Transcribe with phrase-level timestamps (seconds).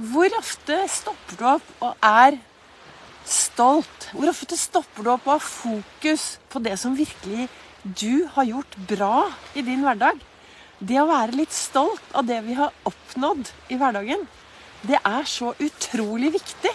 [0.00, 2.38] Hvor ofte stopper du opp og er
[3.28, 4.06] stolt?
[4.14, 7.50] Hvor ofte stopper du opp og har fokus på det som virkelig
[7.84, 10.16] du har gjort bra i din hverdag?
[10.80, 14.24] Det å være litt stolt av det vi har oppnådd i hverdagen,
[14.88, 16.72] det er så utrolig viktig.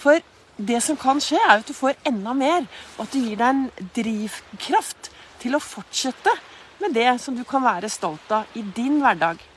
[0.00, 0.24] For
[0.56, 2.64] det som kan skje, er at du får enda mer,
[2.96, 5.12] og at det gir deg en drivkraft
[5.44, 6.32] til å fortsette
[6.80, 9.50] med det som du kan være stolt av i din hverdag.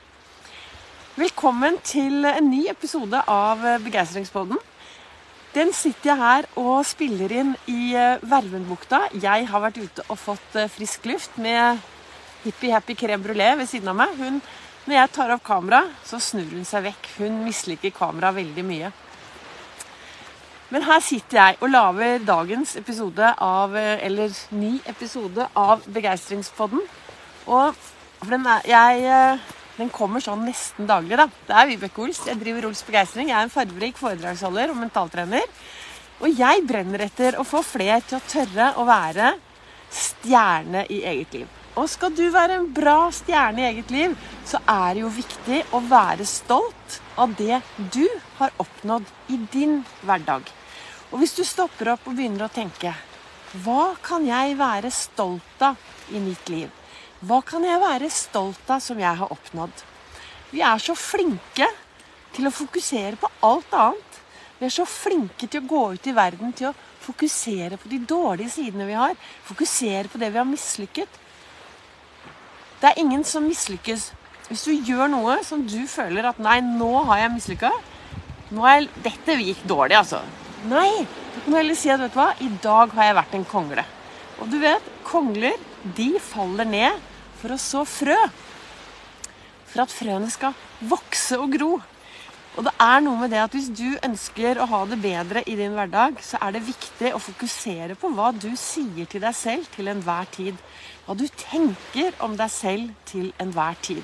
[1.18, 4.58] Velkommen til en ny episode av Begeistringspodden.
[5.50, 9.00] Den sitter jeg her og spiller inn i eh, Vervenbukta.
[9.18, 11.82] Jeg har vært ute og fått eh, frisk luft med
[12.44, 14.14] hippie happy crème brulé ved siden av meg.
[14.20, 14.38] Hun,
[14.86, 17.10] når jeg tar opp kamera, så snur hun seg vekk.
[17.16, 18.94] Hun misliker kamera veldig mye.
[20.70, 26.86] Men her sitter jeg og lager dagens episode av eh, Eller ny episode av Begeistringspodden.
[27.50, 27.86] Og
[28.30, 29.40] den, er, jeg,
[29.78, 31.28] den kommer sånn nesten daglig, da.
[31.46, 32.24] Det er Vibeke Ols.
[32.26, 33.30] Jeg driver Ols Begeistring.
[33.30, 35.44] Jeg er en fargerik foredragsholder og mentaltrener.
[36.18, 39.36] Og jeg brenner etter å få flere til å tørre å være
[39.94, 41.54] stjerne i eget liv.
[41.78, 45.60] Og skal du være en bra stjerne i eget liv, så er det jo viktig
[45.76, 47.60] å være stolt av det
[47.94, 48.02] du
[48.40, 50.42] har oppnådd i din hverdag.
[51.12, 52.92] Og hvis du stopper opp og begynner å tenke
[53.62, 55.78] Hva kan jeg være stolt av
[56.12, 56.68] i mitt liv?
[57.18, 59.80] Hva kan jeg være stolt av som jeg har oppnådd?
[60.52, 61.66] Vi er så flinke
[62.36, 64.20] til å fokusere på alt annet.
[64.60, 67.98] Vi er så flinke til å gå ut i verden til å fokusere på de
[68.06, 69.18] dårlige sidene vi har.
[69.48, 71.18] Fokusere på det vi har mislykket.
[72.78, 74.12] Det er ingen som mislykkes
[74.48, 77.74] hvis du gjør noe som du føler at Nei, nå har jeg mislykka.
[79.02, 80.22] Dette gikk dårlig, altså.
[80.70, 81.02] Nei.
[81.34, 83.84] Du kan heller si at vet du hva, i dag har jeg vært en kongle.
[84.38, 85.56] Og du vet, kongler
[85.96, 86.98] de faller ned
[87.40, 88.18] for å så frø.
[89.68, 90.56] For at frøene skal
[90.90, 91.72] vokse og gro.
[92.58, 95.54] Og det er noe med det at hvis du ønsker å ha det bedre i
[95.58, 99.68] din hverdag, så er det viktig å fokusere på hva du sier til deg selv
[99.76, 100.58] til enhver tid.
[101.06, 104.02] Hva du tenker om deg selv til enhver tid.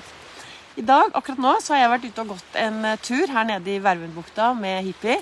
[0.79, 3.45] I dag, akkurat nå, så har jeg vært ute og gått en eh, tur her
[3.47, 5.19] nede i Vervenbukta med hippie.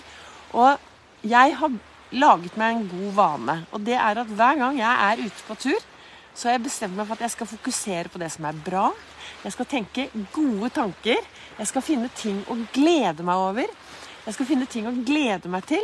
[0.57, 0.81] Og
[1.29, 1.75] jeg har
[2.13, 3.57] laget meg en god vane.
[3.74, 5.90] Og det er at hver gang jeg er ute på tur,
[6.34, 8.88] så har jeg bestemt meg for at jeg skal fokusere på det som er bra.
[9.44, 11.22] Jeg skal tenke gode tanker.
[11.59, 13.74] Jeg skal finne ting å glede meg over.
[14.25, 15.84] Jeg skal finne ting å glede meg til.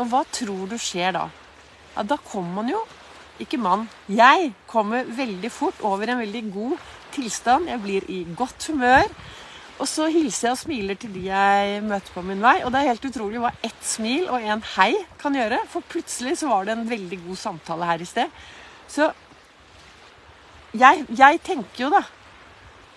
[0.00, 1.28] Og hva tror du skjer da?
[1.94, 2.82] Ja, da kommer man jo
[3.42, 3.88] Ikke mann.
[4.06, 6.74] Jeg kommer veldig fort over en veldig god
[7.16, 7.66] tilstand.
[7.66, 9.08] Jeg blir i godt humør.
[9.82, 12.60] Og så hilser jeg og smiler til de jeg møter på min vei.
[12.62, 15.58] Og det er helt utrolig hva ett smil og en hei kan gjøre.
[15.72, 18.44] For plutselig så var det en veldig god samtale her i sted.
[18.86, 19.10] Så
[20.74, 22.02] jeg, jeg, tenker jo, da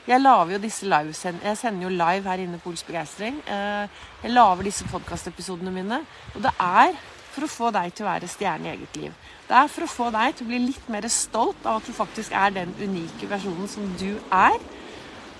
[0.07, 3.41] Jeg lager jo disse live Jeg sender jo live her inne på Ols Begeistring.
[3.47, 3.89] Eh,
[4.23, 6.01] jeg lager disse podkastepisodene mine.
[6.35, 6.93] Og det er
[7.33, 9.17] for å få deg til å være stjerne i eget liv.
[9.49, 11.93] Det er for å få deg til å bli litt mer stolt av at du
[11.93, 14.57] faktisk er den unike versjonen som du er.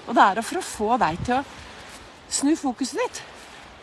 [0.08, 1.46] Og det er for å få deg til å
[2.32, 3.22] snu fokuset ditt.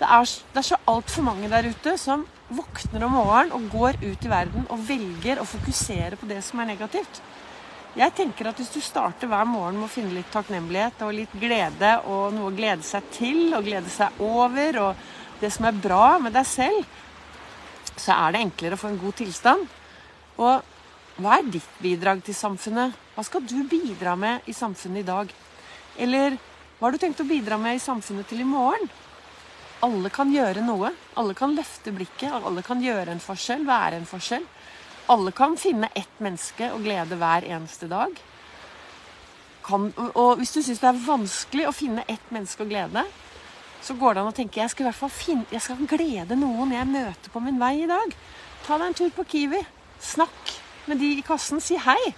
[0.00, 4.00] Det er, det er så altfor mange der ute som våkner om morgenen og går
[4.02, 7.22] ut i verden og velger å fokusere på det som er negativt.
[7.94, 11.34] Jeg tenker at Hvis du starter hver morgen med å finne litt takknemlighet og litt
[11.38, 15.78] glede og noe å glede seg til og glede seg over, og det som er
[15.78, 16.82] bra med deg selv,
[17.94, 19.68] så er det enklere å få en god tilstand.
[20.42, 22.98] Og hva er ditt bidrag til samfunnet?
[23.14, 25.30] Hva skal du bidra med i samfunnet i dag?
[25.98, 26.36] Eller
[26.78, 28.88] hva har du tenkt å bidra med i samfunnet til i morgen?
[29.84, 30.90] Alle kan gjøre noe.
[31.20, 32.32] Alle kan løfte blikket.
[32.32, 34.46] Alle kan gjøre en forskjell, være en forskjell.
[35.12, 38.16] Alle kan finne ett menneske og glede hver eneste dag.
[39.64, 43.04] Kan, og hvis du syns det er vanskelig å finne ett menneske å glede,
[43.84, 46.36] så går det an å tenke jeg skal i hvert fall finne, jeg skal glede
[46.40, 48.16] noen jeg møter på min vei i dag.
[48.64, 49.60] Ta deg en tur på Kiwi.
[50.00, 50.54] Snakk
[50.88, 51.60] med de i kassen.
[51.60, 52.14] Si hei.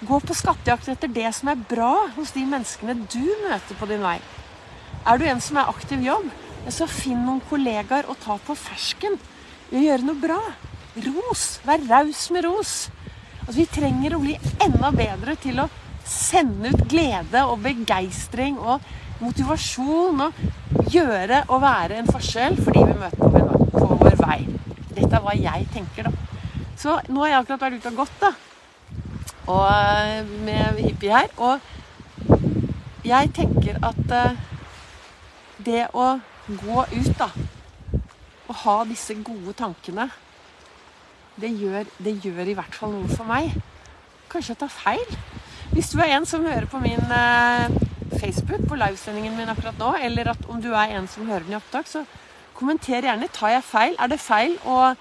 [0.00, 4.00] Gå på skattejakt etter det som er bra hos de menneskene du møter på din
[4.00, 4.16] vei.
[5.04, 6.30] Er du en som er aktiv jobb,
[6.72, 9.18] så finn noen kollegaer å ta på fersken.
[9.68, 10.40] Gjøre noe bra.
[11.04, 11.44] Ros.
[11.68, 12.74] Vær raus med ros.
[13.44, 15.68] Altså, vi trenger å bli enda bedre til å
[16.08, 18.80] sende ut glede og begeistring og
[19.20, 20.44] motivasjon og
[20.88, 23.36] gjøre og være en forskjell for de vi møter
[23.76, 24.38] på vår vei.
[24.96, 26.46] Dette er hva jeg tenker, da.
[26.80, 28.32] Så nå har jeg akkurat vært ute og gått da,
[29.50, 31.28] og, eh, med hippie her.
[31.36, 31.60] Og
[33.04, 34.38] jeg tenker at uh,
[35.64, 37.30] det å gå ut, da,
[38.48, 40.10] og ha disse gode tankene
[41.40, 43.54] det gjør, det gjør, i hvert fall noe for meg.
[44.28, 45.14] Kanskje jeg tar feil.
[45.70, 47.70] Hvis du er en som hører på min uh,
[48.20, 51.54] Facebook på livesendingen min akkurat nå, eller at om du er en som hører den
[51.54, 52.04] i opptak, så
[52.58, 53.30] kommenter gjerne.
[53.32, 53.96] Tar jeg feil?
[53.96, 54.92] Er det feil å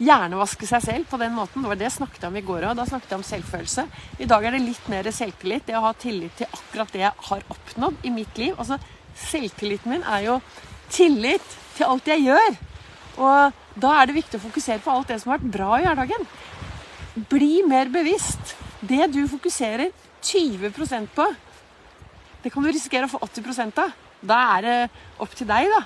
[0.00, 1.62] hjernevaske seg selv på den måten?
[1.62, 2.78] Det var det jeg snakket om i går òg.
[2.78, 3.86] Da snakket jeg om selvfølelse.
[4.22, 5.66] I dag er det litt mer selvtillit.
[5.68, 8.56] Det å ha tillit til akkurat det jeg har oppnådd i mitt liv.
[8.56, 8.80] Altså,
[9.12, 10.38] Selvtilliten min er jo
[10.92, 12.54] tillit til alt jeg gjør.
[13.20, 15.86] Og da er det viktig å fokusere på alt det som har vært bra i
[15.86, 16.28] hverdagen.
[17.28, 18.56] Bli mer bevisst.
[18.80, 19.92] Det du fokuserer
[20.22, 21.26] 20% på,
[22.42, 23.92] det kan du risikere å få 80% av.
[24.22, 24.76] Da er det
[25.22, 25.82] opp til deg, da.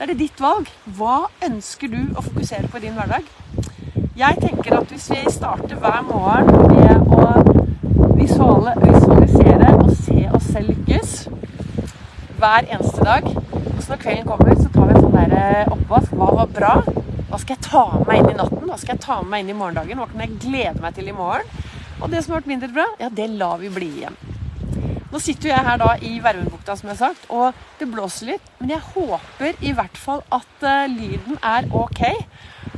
[0.00, 0.68] Da er det ditt valg.
[0.96, 3.26] Hva ønsker du å fokusere på i din hverdag?
[4.16, 10.72] Jeg tenker at hvis vi starter hver morgen med å visualisere og se oss selv
[10.72, 11.12] lykkes
[12.40, 15.76] hver eneste dag Og så når kvelden kommer, så tar vi en sånn der eh,
[15.76, 16.16] oppvask.
[16.16, 16.72] Hva var bra?
[16.88, 18.66] Hva skal jeg ta med meg inn i natten?
[18.72, 20.00] Hva skal jeg ta med meg inn i morgendagen?
[20.00, 21.68] Hva kan jeg glede meg til i morgen?
[22.00, 24.16] Og det som har vært mindre bra, ja, det lar vi bli igjen.
[25.10, 28.50] Nå sitter jeg her da i Vervenbukta, som jeg har sagt, og det blåser litt.
[28.60, 32.04] Men jeg håper i hvert fall at uh, lyden er ok.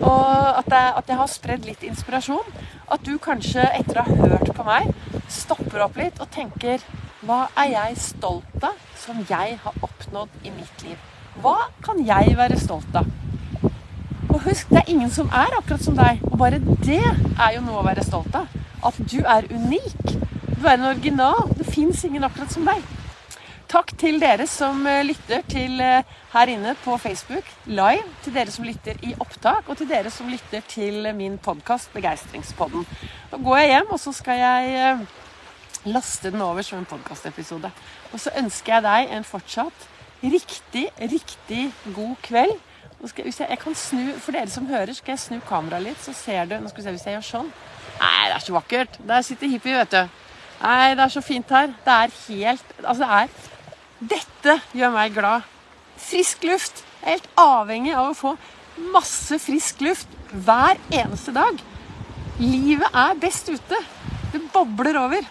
[0.01, 0.31] Og
[0.63, 2.57] at jeg, at jeg har spredd litt inspirasjon.
[2.93, 4.89] At du kanskje, etter å ha hørt på meg,
[5.29, 6.81] stopper opp litt og tenker
[7.23, 10.97] Hva er jeg stolt av som jeg har oppnådd i mitt liv?
[11.45, 13.13] Hva kan jeg være stolt av?
[14.33, 16.25] Og husk, det er ingen som er akkurat som deg.
[16.33, 18.49] Og bare det er jo noe å være stolt av.
[18.81, 20.17] At du er unik.
[20.63, 21.49] Er en original.
[21.59, 22.85] Det fins ingen akkurat som deg.
[23.73, 28.05] Takk til dere som eh, lytter til eh, her inne på Facebook live.
[28.23, 32.87] Til dere som lytter i opptak, og til dere som lytter til min podkast Begeistringspodden.
[33.33, 35.05] Nå går jeg hjem, og så skal jeg eh,
[35.91, 37.75] laste den over som en podkastepisode.
[38.13, 39.89] Og så ønsker jeg deg en fortsatt
[40.23, 42.59] riktig, riktig god kveld.
[43.01, 46.03] Nå Jeg, jeg, jeg, kan snu, For dere som hører, skal jeg snu kameraet litt,
[46.05, 47.55] så ser du Nå skal vi se hvis jeg gjør sånn.
[47.99, 49.01] Nei, det er så vakkert.
[49.09, 50.22] Der sitter hippie, vet du.
[50.63, 51.73] Nei, det er så fint her.
[51.85, 53.29] Det er helt Altså, det er
[54.13, 55.47] Dette gjør meg glad.
[55.99, 56.83] Frisk luft.
[57.03, 58.37] Jeg er helt avhengig av å få
[58.93, 61.59] masse frisk luft hver eneste dag.
[62.41, 63.79] Livet er best ute.
[64.33, 65.27] Det bobler over.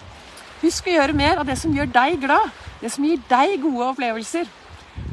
[0.61, 2.51] Husk å gjøre mer av det som gjør deg glad.
[2.81, 4.51] Det som gir deg gode opplevelser.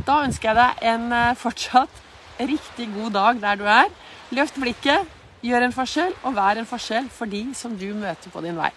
[0.06, 2.03] Da ønsker jeg deg en eh, fortsatt
[2.38, 3.88] riktig god dag der du er.
[4.35, 5.09] Løft blikket,
[5.43, 8.71] gjør en forskjell, og vær en forskjell for de som du møter på din vei.